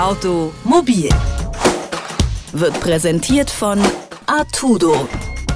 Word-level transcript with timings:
Automobil 0.00 1.10
wird 2.54 2.80
präsentiert 2.80 3.50
von 3.50 3.78
Artudo, 4.24 5.06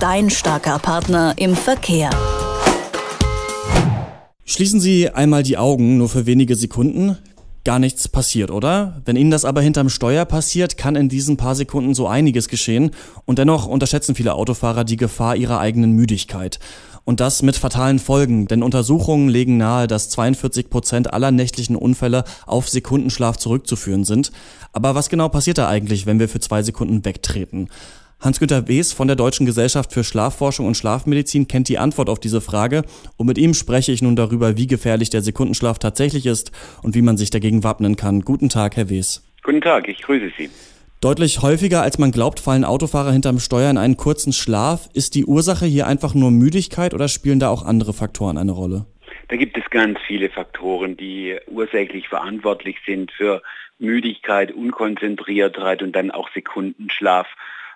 dein 0.01 0.29
starker 0.29 0.79
Partner 0.79 1.33
im 1.39 1.57
Verkehr. 1.57 2.11
Schließen 4.45 4.81
Sie 4.81 5.09
einmal 5.09 5.45
die 5.45 5.57
Augen 5.57 5.97
nur 5.97 6.11
für 6.11 6.27
wenige 6.27 6.57
Sekunden. 6.57 7.17
Gar 7.65 7.79
nichts 7.79 8.07
passiert, 8.07 8.51
oder? 8.51 9.01
Wenn 9.07 9.17
Ihnen 9.17 9.31
das 9.31 9.47
aber 9.47 9.63
hinterm 9.63 9.89
Steuer 9.89 10.27
passiert, 10.27 10.77
kann 10.77 10.95
in 10.95 11.09
diesen 11.09 11.39
paar 11.39 11.55
Sekunden 11.55 11.95
so 11.95 12.07
einiges 12.07 12.49
geschehen. 12.49 12.91
Und 13.25 13.39
dennoch 13.39 13.67
unterschätzen 13.67 14.15
viele 14.15 14.35
Autofahrer 14.35 14.85
die 14.85 14.99
Gefahr 14.99 15.37
ihrer 15.37 15.59
eigenen 15.59 15.93
Müdigkeit. 15.93 16.59
Und 17.05 17.21
das 17.21 17.43
mit 17.43 17.57
fatalen 17.57 17.99
Folgen, 17.99 18.47
denn 18.47 18.63
Untersuchungen 18.63 19.29
legen 19.29 19.59
nahe, 19.59 19.87
dass 19.87 20.09
42 20.09 20.71
Prozent 20.71 21.13
aller 21.13 21.31
nächtlichen 21.31 21.77
Unfälle 21.77 22.25
auf 22.47 22.69
Sekundenschlaf 22.69 23.37
zurückzuführen 23.37 24.05
sind. 24.05 24.33
Aber 24.73 24.95
was 24.95 25.11
genau 25.11 25.29
passiert 25.29 25.59
da 25.59 25.69
eigentlich, 25.69 26.07
wenn 26.07 26.19
wir 26.19 26.29
für 26.29 26.41
zwei 26.41 26.63
Sekunden 26.63 27.05
wegtreten? 27.05 27.69
Hans-Günter 28.21 28.69
Wes 28.69 28.95
von 28.95 29.07
der 29.07 29.17
Deutschen 29.17 29.45
Gesellschaft 29.45 29.93
für 29.93 30.03
Schlafforschung 30.03 30.67
und 30.67 30.79
Schlafmedizin 30.79 31.47
kennt 31.47 31.69
die 31.69 31.77
Antwort 31.77 32.09
auf 32.09 32.21
diese 32.21 32.41
Frage 32.41 32.85
und 33.19 33.27
mit 33.27 33.37
ihm 33.37 33.53
spreche 33.53 33.93
ich 33.93 34.01
nun 34.01 34.17
darüber, 34.17 34.57
wie 34.57 34.67
gefährlich 34.67 35.11
der 35.11 35.21
Sekundenschlaf 35.21 35.79
tatsächlich 35.79 36.25
ist 36.25 36.51
und 36.83 36.95
wie 36.95 37.03
man 37.03 37.19
sich 37.19 37.29
dagegen 37.29 37.65
wappnen 37.65 37.97
kann. 37.97 38.23
Guten 38.23 38.49
Tag, 38.49 38.77
Herr 38.77 38.89
Wes. 38.89 39.23
Guten 39.43 39.61
Tag, 39.61 39.89
ich 39.89 40.01
grüße 40.01 40.33
Sie. 40.39 40.49
Deutlich 41.05 41.43
häufiger 41.43 41.83
als 41.83 41.99
man 41.99 42.13
glaubt, 42.13 42.41
fallen 42.41 42.65
Autofahrer 42.65 43.13
hinterm 43.13 43.39
Steuer 43.39 43.69
in 43.69 43.77
einen 43.77 43.99
kurzen 43.99 44.33
Schlaf. 44.33 44.89
Ist 44.95 45.15
die 45.15 45.27
Ursache 45.27 45.67
hier 45.67 45.87
einfach 45.87 46.15
nur 46.15 46.31
Müdigkeit 46.31 46.95
oder 46.95 47.09
spielen 47.09 47.39
da 47.39 47.51
auch 47.51 47.63
andere 47.63 47.93
Faktoren 47.93 48.39
eine 48.39 48.53
Rolle? 48.53 48.87
Da 49.29 49.37
gibt 49.37 49.59
es 49.59 49.69
ganz 49.69 49.99
viele 50.07 50.31
Faktoren, 50.31 50.97
die 50.97 51.37
ursächlich 51.47 52.09
verantwortlich 52.09 52.79
sind 52.87 53.13
für 53.13 53.43
Müdigkeit, 53.79 54.51
Unkonzentriertheit 54.51 55.83
und 55.83 55.93
dann 55.93 56.11
auch 56.11 56.31
Sekundenschlaf 56.33 57.27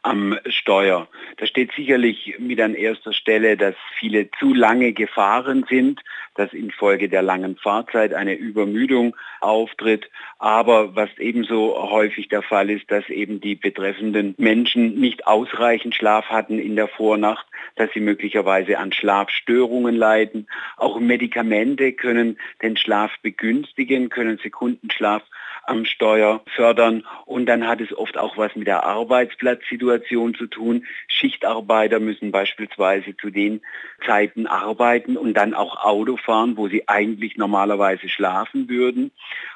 am 0.09 0.39
Steuer. 0.47 1.07
Da 1.37 1.47
steht 1.47 1.73
sicherlich 1.73 2.37
mit 2.39 2.61
an 2.61 2.75
erster 2.75 3.13
Stelle, 3.13 3.57
dass 3.57 3.75
viele 3.99 4.31
zu 4.39 4.55
lange 4.55 4.93
gefahren 4.93 5.67
sind, 5.69 6.01
dass 6.35 6.53
infolge 6.53 7.09
der 7.09 7.21
langen 7.23 7.57
Fahrzeit 7.57 8.15
eine 8.15 8.35
Übermüdung 8.35 9.15
auftritt. 9.41 10.09
Aber 10.39 10.97
was 10.97 11.11
ebenso 11.19 11.91
häufig 11.91 12.29
der 12.29 12.43
Fall 12.43 12.71
ist, 12.71 12.91
dass 12.91 13.09
eben 13.11 13.41
die 13.41 13.55
betreffenden 13.55 14.35
Menschen 14.39 14.99
nicht 14.99 15.27
ausreichend 15.27 15.95
Schlaf 15.95 16.27
hatten 16.31 16.59
in 16.59 16.75
der 16.77 16.89
Vornacht, 16.89 17.47
dass 17.77 17.93
sie 17.93 18.01
möglicherweise 18.01 18.79
an 18.79 18.93
Schlafstörungen 18.93 19.95
leiden. 19.95 20.49
Auch 20.77 20.99
Medikamente 20.99 21.93
können 21.93 22.39
den 22.63 22.77
Schlaf 22.77 23.13
begünstigen, 23.21 24.09
können 24.09 24.39
Sekundenschlaf 24.39 25.23
am 25.69 25.85
Steuer 25.85 26.43
fördern. 26.55 27.05
Und 27.27 27.47
dann 27.47 27.67
hat 27.67 27.81
es 27.81 27.97
oft 27.97 28.17
auch 28.19 28.37
was 28.37 28.55
mit 28.57 28.67
der 28.67 28.85
Arbeitsplatzsituation 28.85 30.35
zu 30.35 30.47
tun. 30.47 30.87
Schichtarbeiter 31.09 32.01
müssen 32.01 32.33
beispielsweise 32.33 33.17
zu 33.17 33.31
den 33.31 33.61
Zeiten 34.05 34.47
arbeiten 34.47 35.17
und 35.17 35.35
dann 35.35 35.55
auch 35.55 35.85
Auto 35.85 36.17
fahren, 36.17 36.57
wo 36.57 36.69
sie 36.69 36.89
eigentlich 36.89 37.37
normalerweise 37.37 38.09
schlafen 38.09 38.69
würden. 38.69 39.11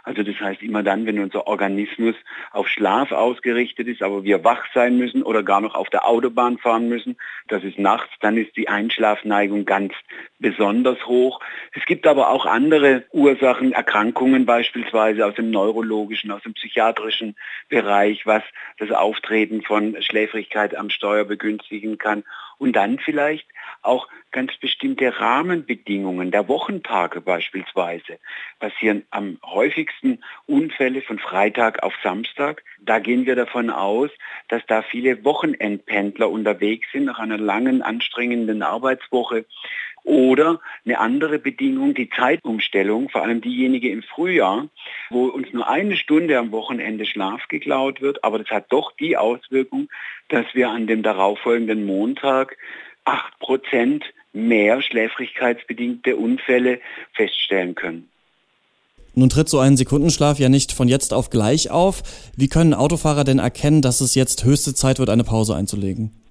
Also 0.04 0.22
das 0.22 0.38
heißt 0.41 0.62
immer 0.62 0.82
dann, 0.82 1.06
wenn 1.06 1.19
unser 1.20 1.46
Organismus 1.46 2.16
auf 2.50 2.69
Schlaf 2.69 3.12
ausgerichtet 3.12 3.86
ist, 3.86 4.02
aber 4.02 4.24
wir 4.24 4.42
wach 4.44 4.64
sein 4.74 4.98
müssen 4.98 5.22
oder 5.22 5.42
gar 5.42 5.60
noch 5.60 5.74
auf 5.74 5.91
der 5.91 6.06
Autobahn 6.06 6.58
fahren 6.58 6.88
müssen, 6.88 7.16
das 7.48 7.62
ist 7.62 7.78
nachts, 7.78 8.10
dann 8.20 8.36
ist 8.36 8.56
die 8.56 8.69
Einschlafneigung 8.69 9.64
ganz 9.64 9.92
besonders 10.38 11.06
hoch. 11.06 11.41
Es 11.72 11.84
gibt 11.86 12.06
aber 12.06 12.30
auch 12.30 12.47
andere 12.47 13.04
Ursachen, 13.12 13.72
Erkrankungen 13.72 14.44
beispielsweise 14.44 15.24
aus 15.24 15.34
dem 15.34 15.50
neurologischen, 15.50 16.02
aus 16.31 16.42
dem 16.42 16.55
psychiatrischen 16.55 17.36
Bereich, 17.69 18.27
was 18.27 18.42
das 18.78 18.91
Auftreten 18.91 19.62
von 19.62 20.00
Schläfrigkeit 20.03 20.75
am 20.75 20.91
Steuer 20.91 21.25
begünstigen 21.25 21.98
kann. 21.98 22.25
Und 22.59 22.75
dann 22.75 22.98
vielleicht 22.98 23.49
auch 23.82 24.09
ganz 24.31 24.56
bestimmte 24.56 25.19
Rahmenbedingungen 25.19 26.31
der 26.31 26.49
Wochentage 26.49 27.21
beispielsweise 27.21 28.19
passieren 28.60 29.04
am 29.10 29.38
häufigsten 29.44 30.22
Unfälle 30.47 31.03
von 31.03 31.19
Freitag 31.19 31.82
auf 31.82 31.93
Samstag. 32.03 32.62
Da 32.81 32.99
gehen 32.99 33.26
wir 33.26 33.37
davon 33.37 33.71
aus, 33.71 34.10
dass 34.49 34.62
da 34.66 34.82
viele 34.82 35.25
Wochenendpendler 35.25 36.31
unterwegs 36.31 36.87
sind 36.93 37.05
nach 37.05 37.19
einer 37.19 37.38
langen, 37.38 37.82
anstrengenden 37.82 38.62
Arbeitswoche. 38.62 39.44
Oder 40.04 40.60
eine 40.84 40.98
andere 40.98 41.38
Bedingung, 41.38 41.94
die 41.94 42.10
Zeitumstellung, 42.10 43.08
vor 43.08 43.22
allem 43.22 43.40
diejenige 43.40 43.88
im 43.90 44.02
Frühjahr, 44.02 44.68
wo 45.10 45.26
uns 45.26 45.52
nur 45.52 45.68
eine 45.68 45.96
Stunde 45.96 46.38
am 46.38 46.50
Wochenende 46.50 47.06
Schlaf 47.06 47.46
geklaut 47.48 48.00
wird, 48.00 48.24
aber 48.24 48.38
das 48.38 48.48
hat 48.48 48.66
doch 48.70 48.92
die 48.96 49.16
Auswirkung, 49.16 49.88
dass 50.28 50.46
wir 50.54 50.70
an 50.70 50.86
dem 50.86 51.02
darauffolgenden 51.02 51.84
Montag 51.84 52.56
8% 53.04 54.02
mehr 54.32 54.82
schläfrigkeitsbedingte 54.82 56.16
Unfälle 56.16 56.80
feststellen 57.12 57.74
können. 57.74 58.08
Nun 59.14 59.28
tritt 59.28 59.48
so 59.48 59.58
ein 59.58 59.76
Sekundenschlaf 59.76 60.38
ja 60.38 60.48
nicht 60.48 60.72
von 60.72 60.88
jetzt 60.88 61.12
auf 61.12 61.28
gleich 61.28 61.70
auf. 61.70 62.02
Wie 62.34 62.48
können 62.48 62.72
Autofahrer 62.72 63.24
denn 63.24 63.38
erkennen, 63.38 63.82
dass 63.82 64.00
es 64.00 64.14
jetzt 64.14 64.44
höchste 64.44 64.74
Zeit 64.74 64.98
wird, 64.98 65.10
eine 65.10 65.24
Pause 65.24 65.54
einzulegen? 65.54 66.22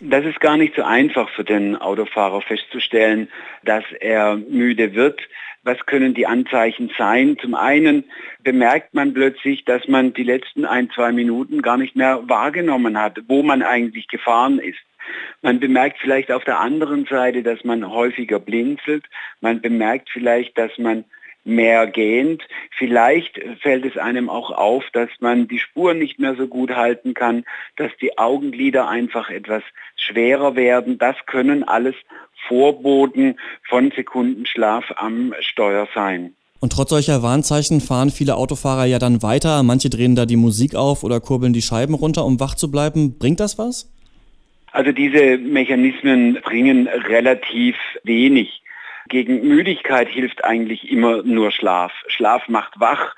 Das 0.00 0.24
ist 0.24 0.38
gar 0.40 0.56
nicht 0.56 0.76
so 0.76 0.84
einfach 0.84 1.28
für 1.30 1.42
den 1.42 1.74
Autofahrer 1.74 2.40
festzustellen, 2.40 3.28
dass 3.64 3.84
er 3.98 4.36
müde 4.36 4.94
wird. 4.94 5.20
Was 5.64 5.84
können 5.86 6.14
die 6.14 6.26
Anzeichen 6.26 6.90
sein? 6.96 7.36
Zum 7.40 7.56
einen 7.56 8.04
bemerkt 8.44 8.94
man 8.94 9.12
plötzlich, 9.12 9.64
dass 9.64 9.88
man 9.88 10.14
die 10.14 10.22
letzten 10.22 10.64
ein, 10.64 10.88
zwei 10.90 11.10
Minuten 11.10 11.62
gar 11.62 11.76
nicht 11.76 11.96
mehr 11.96 12.22
wahrgenommen 12.28 12.96
hat, 12.96 13.18
wo 13.26 13.42
man 13.42 13.62
eigentlich 13.62 14.06
gefahren 14.06 14.60
ist. 14.60 14.78
Man 15.42 15.58
bemerkt 15.58 15.98
vielleicht 16.00 16.30
auf 16.30 16.44
der 16.44 16.60
anderen 16.60 17.06
Seite, 17.06 17.42
dass 17.42 17.64
man 17.64 17.90
häufiger 17.90 18.38
blinzelt. 18.38 19.04
Man 19.40 19.60
bemerkt 19.60 20.10
vielleicht, 20.12 20.56
dass 20.58 20.78
man 20.78 21.04
mehr 21.44 21.86
gähnt. 21.86 22.42
Vielleicht 22.76 23.40
fällt 23.60 23.84
es 23.84 23.96
einem 23.96 24.28
auch 24.28 24.50
auf, 24.50 24.84
dass 24.92 25.08
man 25.20 25.48
die 25.48 25.58
Spur 25.58 25.94
nicht 25.94 26.18
mehr 26.18 26.34
so 26.36 26.46
gut 26.46 26.74
halten 26.74 27.14
kann, 27.14 27.44
dass 27.76 27.90
die 28.00 28.18
Augenlider 28.18 28.88
einfach 28.88 29.30
etwas 29.30 29.62
schwerer 29.96 30.56
werden. 30.56 30.98
Das 30.98 31.16
können 31.26 31.64
alles 31.64 31.94
Vorboten 32.46 33.36
von 33.68 33.90
Sekundenschlaf 33.90 34.92
am 34.96 35.34
Steuer 35.40 35.88
sein. 35.94 36.34
Und 36.60 36.72
trotz 36.72 36.90
solcher 36.90 37.22
Warnzeichen 37.22 37.80
fahren 37.80 38.10
viele 38.10 38.36
Autofahrer 38.36 38.84
ja 38.84 38.98
dann 38.98 39.22
weiter. 39.22 39.62
Manche 39.62 39.90
drehen 39.90 40.16
da 40.16 40.26
die 40.26 40.36
Musik 40.36 40.74
auf 40.74 41.04
oder 41.04 41.20
kurbeln 41.20 41.52
die 41.52 41.62
Scheiben 41.62 41.94
runter, 41.94 42.24
um 42.24 42.40
wach 42.40 42.56
zu 42.56 42.70
bleiben. 42.70 43.18
Bringt 43.18 43.40
das 43.40 43.58
was? 43.58 43.92
Also 44.72 44.92
diese 44.92 45.38
Mechanismen 45.38 46.38
bringen 46.42 46.88
relativ 46.88 47.76
wenig. 48.02 48.62
Gegen 49.08 49.46
Müdigkeit 49.46 50.08
hilft 50.08 50.44
eigentlich 50.44 50.90
immer 50.90 51.22
nur 51.22 51.50
Schlaf. 51.50 51.92
Schlaf 52.08 52.48
macht 52.48 52.78
wach. 52.78 53.14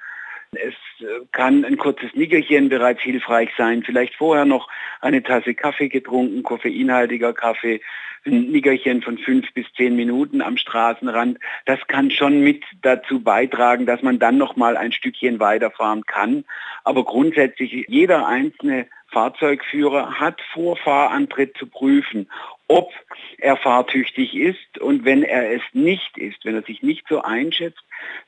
Es 0.53 0.75
äh, 1.01 1.27
kann 1.31 1.65
ein 1.65 1.77
kurzes 1.77 2.15
Nickerchen 2.15 2.69
bereits 2.69 3.01
hilfreich 3.01 3.51
sein, 3.57 3.83
vielleicht 3.85 4.15
vorher 4.17 4.45
noch 4.45 4.69
eine 5.01 5.23
Tasse 5.23 5.55
Kaffee 5.55 5.89
getrunken, 5.89 6.43
koffeinhaltiger 6.43 7.33
Kaffee, 7.33 7.81
ein 8.27 8.51
Nickerchen 8.51 9.03
von 9.03 9.17
fünf 9.19 9.53
bis 9.55 9.67
zehn 9.77 9.97
Minuten 9.97 10.43
am 10.43 10.57
Straßenrand. 10.57 11.39
Das 11.67 11.79
kann 11.87 12.11
schon 12.11 12.41
mit 12.41 12.65
dazu 12.83 13.21
beitragen, 13.21 13.87
dass 13.87 14.03
man 14.03 14.19
dann 14.19 14.39
noch 14.39 14.57
mal 14.57 14.77
ein 14.77 14.93
Stückchen 14.93 15.41
weiterfahren 15.41 16.05
kann. 16.05 16.45
Aber 16.85 17.05
grundsätzlich 17.05 17.87
jeder 17.89 18.27
einzelne 18.27 18.87
Fahrzeugführer 19.13 20.21
hat 20.21 20.41
vor 20.53 20.77
Fahrantritt 20.77 21.57
zu 21.57 21.67
prüfen, 21.67 22.29
ob 22.71 22.93
er 23.39 23.57
fahrtüchtig 23.57 24.37
ist 24.37 24.79
und 24.79 25.05
wenn 25.05 25.25
er 25.25 25.51
es 25.51 25.63
nicht 25.73 26.17
ist, 26.17 26.45
wenn 26.45 26.55
er 26.55 26.63
sich 26.63 26.85
nicht 26.85 27.05
so 27.09 27.21
einschätzt, 27.21 27.83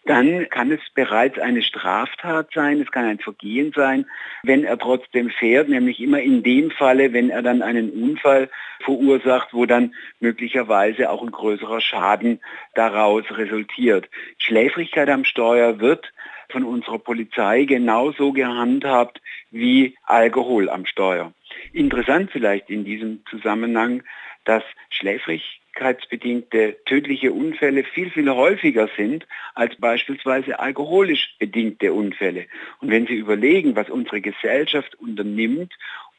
dann 0.05 0.49
kann 0.49 0.73
es 0.73 0.81
bereits 0.95 1.39
eine 1.39 1.63
Straftat 1.63 2.49
sein, 2.53 2.81
es 2.81 2.91
kann 2.91 3.05
ein 3.05 3.21
Vergehen 3.21 3.73
sein, 3.73 4.05
wenn 4.43 4.65
er 4.65 4.79
trotzdem 4.79 5.31
fährt, 5.31 5.69
nämlich 5.69 6.01
immer 6.01 6.21
in 6.21 6.43
dem 6.43 6.73
Falle, 6.73 7.13
wenn 7.13 7.31
er 7.31 7.43
dann 7.43 7.63
einen 7.63 7.91
Unfall 7.91 8.51
verursacht, 8.81 9.55
wo 9.55 9.65
dann 9.65 9.95
möglicherweise 10.19 11.11
auch 11.11 11.23
ein 11.23 11.31
größerer 11.31 11.81
Schaden 11.81 12.41
daraus 12.75 13.25
resultiert. 13.31 14.11
Schläfrigkeit 14.39 15.09
am 15.09 15.25
Steuer 15.25 15.79
wird 15.79 16.13
von 16.49 16.65
unserer 16.65 16.99
Polizei 16.99 17.65
genauso 17.65 18.33
gehandhabt 18.33 19.23
wie 19.53 19.95
Alkohol 20.03 20.69
am 20.69 20.85
Steuer. 20.85 21.33
Interessant 21.73 22.31
vielleicht 22.33 22.71
in 22.71 22.85
diesem 22.85 23.25
Zusammenhang, 23.31 24.03
dass 24.45 24.63
schläfrigkeitsbedingte 24.91 26.77
tödliche 26.87 27.33
Unfälle 27.33 27.85
viel, 27.85 28.11
viel 28.11 28.31
häufiger 28.31 28.89
sind 28.97 29.27
als 29.55 29.77
beispielsweise 29.77 30.59
alkoholisch 30.61 31.37
bedingte 31.39 31.93
Unfälle. 31.93 32.47
Und 32.81 32.91
wenn 32.91 33.07
Sie 33.07 33.15
überlegen, 33.15 33.77
was 33.77 33.91
unsere 33.91 34.21
Gesellschaft 34.21 34.95
unternimmt, 34.97 35.73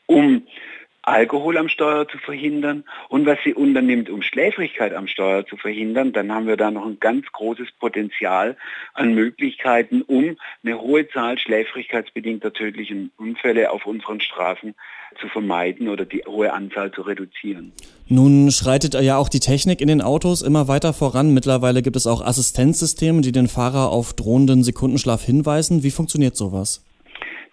um 0.06 0.48
Alkohol 1.04 1.58
am 1.58 1.68
Steuer 1.68 2.08
zu 2.08 2.18
verhindern 2.18 2.86
und 3.10 3.26
was 3.26 3.38
sie 3.44 3.54
unternimmt, 3.54 4.10
um 4.10 4.22
Schläfrigkeit 4.22 4.94
am 4.94 5.08
Steuer 5.08 5.46
zu 5.46 5.58
verhindern, 5.58 6.14
dann 6.14 6.32
haben 6.32 6.48
wir 6.48 6.56
da 6.56 6.72
noch 6.72 6.86
ein 6.86 6.98
ganz 7.00 7.26
großes 7.32 7.74
Potenzial 7.78 8.56
an 8.94 9.14
Möglichkeiten, 9.14 10.02
um 10.02 10.38
eine 10.64 10.80
hohe 10.80 11.08
Zahl 11.10 11.38
schläfrigkeitsbedingter 11.38 12.54
tödlichen 12.54 13.12
Unfälle 13.18 13.72
auf 13.72 13.86
unseren 13.86 14.22
Straßen 14.22 14.76
zu 15.20 15.28
vermeiden 15.28 15.90
oder 15.90 16.06
die 16.06 16.24
hohe 16.26 16.54
Anzahl 16.54 16.92
zu 16.92 17.02
reduzieren. 17.02 17.74
Nun 18.08 18.50
schreitet 18.52 18.94
ja 18.96 19.18
auch 19.18 19.30
die 19.30 19.42
Technik 19.42 19.82
in 19.82 19.90
den 19.90 20.02
Autos 20.02 20.42
immer 20.42 20.70
weiter 20.70 20.94
voran. 20.94 21.34
Mittlerweile 21.34 21.82
gibt 21.82 21.98
es 21.98 22.08
auch 22.08 22.22
Assistenzsysteme, 22.22 23.22
die 23.22 23.34
den 23.34 23.50
Fahrer 23.50 23.90
auf 23.90 24.14
drohenden 24.14 24.64
Sekundenschlaf 24.64 25.24
hinweisen. 25.24 25.84
Wie 25.84 25.92
funktioniert 25.92 26.38
sowas? 26.38 26.84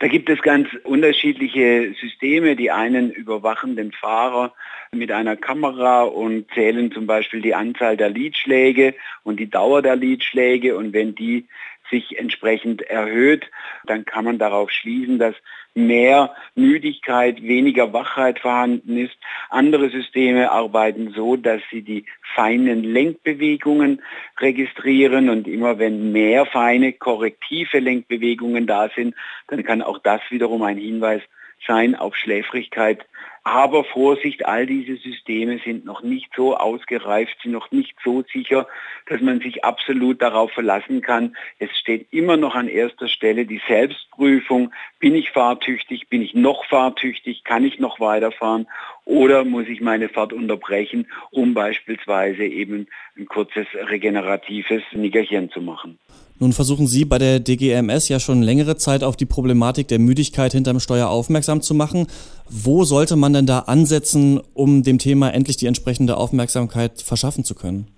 Da 0.00 0.08
gibt 0.08 0.30
es 0.30 0.40
ganz 0.40 0.66
unterschiedliche 0.84 1.94
Systeme. 2.00 2.56
Die 2.56 2.70
einen 2.70 3.10
überwachen 3.10 3.76
den 3.76 3.92
Fahrer 3.92 4.54
mit 4.92 5.12
einer 5.12 5.36
Kamera 5.36 6.04
und 6.04 6.50
zählen 6.54 6.90
zum 6.90 7.06
Beispiel 7.06 7.42
die 7.42 7.54
Anzahl 7.54 7.98
der 7.98 8.08
Lidschläge 8.08 8.94
und 9.24 9.38
die 9.38 9.50
Dauer 9.50 9.82
der 9.82 9.96
Lidschläge. 9.96 10.74
Und 10.74 10.94
wenn 10.94 11.14
die 11.14 11.46
sich 11.90 12.18
entsprechend 12.18 12.80
erhöht, 12.80 13.50
dann 13.84 14.06
kann 14.06 14.24
man 14.24 14.38
darauf 14.38 14.70
schließen, 14.70 15.18
dass 15.18 15.34
mehr 15.74 16.34
Müdigkeit, 16.54 17.42
weniger 17.42 17.92
Wachheit 17.92 18.38
vorhanden 18.40 18.96
ist. 18.96 19.16
Andere 19.48 19.90
Systeme 19.90 20.50
arbeiten 20.50 21.12
so, 21.14 21.36
dass 21.36 21.60
sie 21.70 21.82
die 21.82 22.06
feinen 22.34 22.82
Lenkbewegungen 22.82 24.02
registrieren 24.38 25.30
und 25.30 25.46
immer 25.46 25.78
wenn 25.78 26.12
mehr 26.12 26.46
feine 26.46 26.92
korrektive 26.92 27.78
Lenkbewegungen 27.78 28.66
da 28.66 28.88
sind, 28.94 29.14
dann 29.48 29.64
kann 29.64 29.82
auch 29.82 29.98
das 29.98 30.20
wiederum 30.30 30.62
ein 30.62 30.78
Hinweis 30.78 31.22
sein 31.66 31.94
auf 31.94 32.16
Schläfrigkeit 32.16 33.04
aber 33.42 33.84
Vorsicht, 33.84 34.46
all 34.46 34.66
diese 34.66 34.96
Systeme 34.96 35.58
sind 35.64 35.84
noch 35.84 36.02
nicht 36.02 36.30
so 36.36 36.56
ausgereift, 36.56 37.36
sind 37.42 37.52
noch 37.52 37.70
nicht 37.70 37.96
so 38.04 38.22
sicher, 38.32 38.66
dass 39.06 39.20
man 39.20 39.40
sich 39.40 39.64
absolut 39.64 40.20
darauf 40.20 40.52
verlassen 40.52 41.00
kann. 41.00 41.36
Es 41.58 41.70
steht 41.78 42.12
immer 42.12 42.36
noch 42.36 42.54
an 42.54 42.68
erster 42.68 43.08
Stelle 43.08 43.46
die 43.46 43.62
Selbstprüfung. 43.66 44.72
Bin 44.98 45.14
ich 45.14 45.30
fahrtüchtig? 45.30 46.08
Bin 46.08 46.20
ich 46.20 46.34
noch 46.34 46.66
fahrtüchtig? 46.66 47.42
Kann 47.44 47.64
ich 47.64 47.78
noch 47.78 47.98
weiterfahren? 47.98 48.66
Oder 49.10 49.44
muss 49.44 49.66
ich 49.66 49.80
meine 49.80 50.08
Fahrt 50.08 50.32
unterbrechen, 50.32 51.08
um 51.32 51.52
beispielsweise 51.52 52.44
eben 52.44 52.86
ein 53.18 53.26
kurzes 53.26 53.66
regeneratives 53.88 54.82
Nickerchen 54.94 55.50
zu 55.50 55.60
machen? 55.60 55.98
Nun 56.38 56.52
versuchen 56.52 56.86
Sie 56.86 57.04
bei 57.04 57.18
der 57.18 57.40
DGMS 57.40 58.08
ja 58.08 58.20
schon 58.20 58.40
längere 58.40 58.76
Zeit 58.76 59.02
auf 59.02 59.16
die 59.16 59.26
Problematik 59.26 59.88
der 59.88 59.98
Müdigkeit 59.98 60.52
hinterm 60.52 60.78
Steuer 60.78 61.08
aufmerksam 61.08 61.60
zu 61.60 61.74
machen. 61.74 62.06
Wo 62.48 62.84
sollte 62.84 63.16
man 63.16 63.32
denn 63.32 63.46
da 63.46 63.58
ansetzen, 63.58 64.40
um 64.54 64.84
dem 64.84 64.98
Thema 64.98 65.34
endlich 65.34 65.56
die 65.56 65.66
entsprechende 65.66 66.16
Aufmerksamkeit 66.16 67.02
verschaffen 67.02 67.42
zu 67.42 67.56
können? 67.56 67.88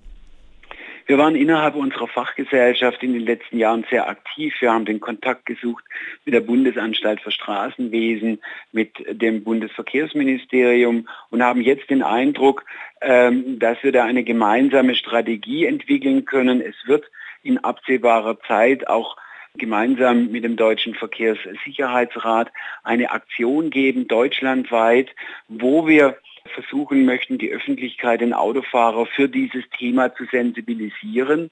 Wir 1.12 1.18
waren 1.18 1.36
innerhalb 1.36 1.74
unserer 1.74 2.08
Fachgesellschaft 2.08 3.02
in 3.02 3.12
den 3.12 3.26
letzten 3.26 3.58
Jahren 3.58 3.84
sehr 3.90 4.08
aktiv. 4.08 4.54
Wir 4.60 4.72
haben 4.72 4.86
den 4.86 4.98
Kontakt 4.98 5.44
gesucht 5.44 5.84
mit 6.24 6.32
der 6.32 6.40
Bundesanstalt 6.40 7.20
für 7.20 7.30
Straßenwesen, 7.30 8.40
mit 8.72 8.94
dem 9.10 9.44
Bundesverkehrsministerium 9.44 11.06
und 11.28 11.42
haben 11.42 11.60
jetzt 11.60 11.90
den 11.90 12.02
Eindruck, 12.02 12.64
ähm, 13.02 13.58
dass 13.58 13.76
wir 13.82 13.92
da 13.92 14.04
eine 14.04 14.24
gemeinsame 14.24 14.94
Strategie 14.94 15.66
entwickeln 15.66 16.24
können. 16.24 16.62
Es 16.62 16.76
wird 16.86 17.04
in 17.42 17.58
absehbarer 17.58 18.40
Zeit 18.48 18.88
auch 18.88 19.18
gemeinsam 19.52 20.30
mit 20.32 20.44
dem 20.44 20.56
Deutschen 20.56 20.94
Verkehrssicherheitsrat 20.94 22.50
eine 22.84 23.10
Aktion 23.10 23.68
geben, 23.68 24.08
deutschlandweit, 24.08 25.10
wo 25.48 25.86
wir 25.86 26.16
versuchen 26.46 27.04
möchten, 27.04 27.38
die 27.38 27.50
Öffentlichkeit, 27.50 28.20
den 28.20 28.34
Autofahrer 28.34 29.06
für 29.06 29.28
dieses 29.28 29.64
Thema 29.70 30.14
zu 30.14 30.24
sensibilisieren, 30.26 31.50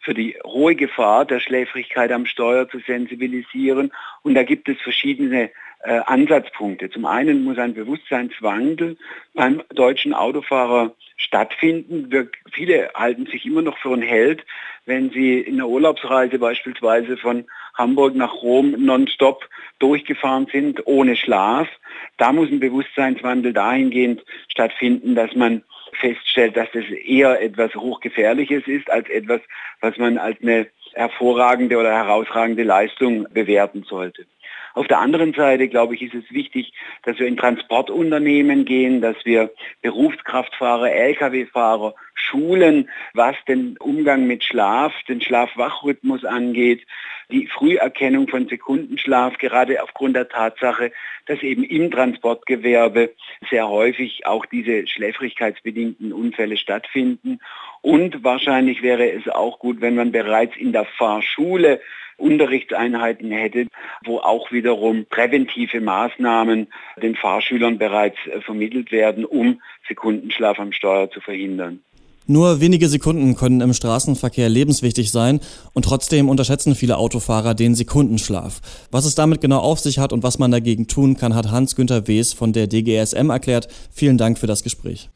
für 0.00 0.14
die 0.14 0.36
hohe 0.44 0.74
Gefahr 0.74 1.24
der 1.24 1.40
Schläfrigkeit 1.40 2.12
am 2.12 2.26
Steuer 2.26 2.68
zu 2.68 2.78
sensibilisieren. 2.80 3.92
Und 4.22 4.34
da 4.34 4.42
gibt 4.42 4.68
es 4.68 4.80
verschiedene 4.80 5.50
äh, 5.84 6.00
Ansatzpunkte. 6.06 6.90
Zum 6.90 7.06
einen 7.06 7.44
muss 7.44 7.58
ein 7.58 7.74
Bewusstseinswandel 7.74 8.96
beim 9.34 9.62
deutschen 9.74 10.14
Autofahrer 10.14 10.94
stattfinden. 11.16 12.10
Wir, 12.10 12.28
viele 12.52 12.90
halten 12.94 13.26
sich 13.26 13.46
immer 13.46 13.62
noch 13.62 13.78
für 13.78 13.92
einen 13.92 14.02
Held, 14.02 14.44
wenn 14.86 15.10
sie 15.10 15.40
in 15.40 15.54
einer 15.54 15.68
Urlaubsreise 15.68 16.38
beispielsweise 16.38 17.16
von 17.16 17.46
Hamburg 17.74 18.14
nach 18.14 18.34
Rom 18.34 18.72
nonstop 18.78 19.48
durchgefahren 19.78 20.46
sind, 20.50 20.86
ohne 20.86 21.16
Schlaf. 21.16 21.68
Da 22.16 22.32
muss 22.32 22.50
ein 22.50 22.60
Bewusstseinswandel 22.60 23.52
dahingehend 23.52 24.24
stattfinden, 24.48 25.14
dass 25.14 25.34
man 25.34 25.62
feststellt, 26.00 26.56
dass 26.56 26.68
das 26.72 26.84
eher 26.84 27.40
etwas 27.40 27.74
Hochgefährliches 27.74 28.66
ist, 28.66 28.90
als 28.90 29.08
etwas, 29.08 29.40
was 29.80 29.96
man 29.98 30.18
als 30.18 30.40
eine 30.42 30.68
hervorragende 30.94 31.76
oder 31.78 31.92
herausragende 31.92 32.62
Leistung 32.62 33.26
bewerten 33.32 33.84
sollte. 33.88 34.26
Auf 34.74 34.88
der 34.88 34.98
anderen 34.98 35.32
Seite, 35.34 35.68
glaube 35.68 35.94
ich, 35.94 36.02
ist 36.02 36.14
es 36.14 36.30
wichtig, 36.32 36.72
dass 37.04 37.20
wir 37.20 37.28
in 37.28 37.36
Transportunternehmen 37.36 38.64
gehen, 38.64 39.00
dass 39.00 39.16
wir 39.24 39.52
Berufskraftfahrer, 39.82 40.90
Lkw-Fahrer 40.90 41.94
schulen, 42.14 42.90
was 43.12 43.36
den 43.46 43.76
Umgang 43.78 44.26
mit 44.26 44.42
Schlaf, 44.42 44.92
den 45.08 45.20
Schlaf-Wach-Rhythmus 45.20 46.24
angeht, 46.24 46.84
die 47.30 47.46
Früherkennung 47.46 48.26
von 48.26 48.48
Sekundenschlaf, 48.48 49.38
gerade 49.38 49.80
aufgrund 49.80 50.16
der 50.16 50.28
Tatsache, 50.28 50.90
dass 51.26 51.40
eben 51.42 51.62
im 51.62 51.92
Transportgewerbe 51.92 53.14
sehr 53.50 53.68
häufig 53.68 54.26
auch 54.26 54.44
diese 54.44 54.88
schläfrigkeitsbedingten 54.88 56.12
Unfälle 56.12 56.56
stattfinden. 56.56 57.38
Und 57.80 58.24
wahrscheinlich 58.24 58.82
wäre 58.82 59.10
es 59.10 59.28
auch 59.28 59.60
gut, 59.60 59.80
wenn 59.80 59.94
man 59.94 60.10
bereits 60.10 60.56
in 60.56 60.72
der 60.72 60.84
Fahrschule 60.84 61.80
Unterrichtseinheiten 62.16 63.30
hätte, 63.30 63.66
wo 64.04 64.18
auch 64.18 64.52
wiederum 64.52 65.06
präventive 65.08 65.80
Maßnahmen 65.80 66.68
den 67.00 67.14
Fahrschülern 67.16 67.78
bereits 67.78 68.18
äh, 68.26 68.40
vermittelt 68.40 68.92
werden, 68.92 69.24
um 69.24 69.60
Sekundenschlaf 69.88 70.58
am 70.58 70.72
Steuer 70.72 71.10
zu 71.10 71.20
verhindern. 71.20 71.80
Nur 72.26 72.60
wenige 72.60 72.88
Sekunden 72.88 73.36
können 73.36 73.60
im 73.60 73.74
Straßenverkehr 73.74 74.48
lebenswichtig 74.48 75.10
sein 75.10 75.40
und 75.74 75.84
trotzdem 75.84 76.30
unterschätzen 76.30 76.74
viele 76.74 76.96
Autofahrer 76.96 77.54
den 77.54 77.74
Sekundenschlaf. 77.74 78.62
Was 78.90 79.04
es 79.04 79.14
damit 79.14 79.42
genau 79.42 79.58
auf 79.58 79.78
sich 79.78 79.98
hat 79.98 80.10
und 80.10 80.22
was 80.22 80.38
man 80.38 80.50
dagegen 80.50 80.88
tun 80.88 81.18
kann, 81.18 81.34
hat 81.34 81.50
Hans-Günther 81.50 82.08
Wes 82.08 82.32
von 82.32 82.54
der 82.54 82.66
DGSM 82.66 83.28
erklärt. 83.28 83.68
Vielen 83.92 84.16
Dank 84.16 84.38
für 84.38 84.46
das 84.46 84.62
Gespräch. 84.62 85.10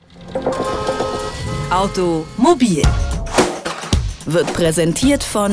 Automobil 1.71 2.83
wird 4.27 4.53
präsentiert 4.53 5.25
von 5.25 5.53